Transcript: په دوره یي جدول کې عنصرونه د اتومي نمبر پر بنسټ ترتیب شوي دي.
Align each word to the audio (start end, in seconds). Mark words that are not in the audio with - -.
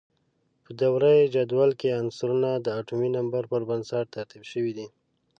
په 0.63 0.71
دوره 0.81 1.09
یي 1.19 1.25
جدول 1.35 1.71
کې 1.79 1.97
عنصرونه 2.01 2.51
د 2.65 2.67
اتومي 2.79 3.09
نمبر 3.17 3.41
پر 3.51 3.61
بنسټ 3.69 4.05
ترتیب 4.15 4.43
شوي 4.51 4.71
دي. 4.77 4.87